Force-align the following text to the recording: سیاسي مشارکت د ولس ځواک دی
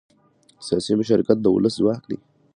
سیاسي 0.65 0.93
مشارکت 1.01 1.37
د 1.41 1.45
ولس 1.55 1.73
ځواک 1.79 2.01
دی 2.09 2.17